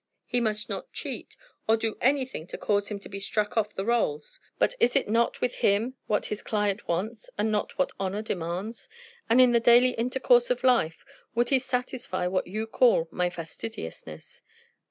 [0.25, 3.85] He must not cheat, or do anything to cause him to be struck off the
[3.85, 8.23] rolls; but is it not with him what his client wants, and not what honor
[8.23, 8.89] demands?
[9.29, 14.41] And in the daily intercourse of life would he satisfy what you call my fastidiousness?"